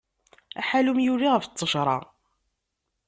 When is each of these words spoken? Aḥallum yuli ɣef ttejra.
Aḥallum 0.59 0.99
yuli 1.05 1.27
ɣef 1.31 1.45
ttejra. 1.45 1.97